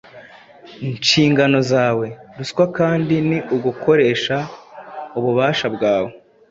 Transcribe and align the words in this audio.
nshingano 0.95 1.59
zawe. 1.71 2.07
Ruswa 2.37 2.65
kandi 2.77 3.15
ni 3.29 3.37
ugukoresha 3.55 4.37
ububasha 5.17 5.67
bwawe 5.75 6.11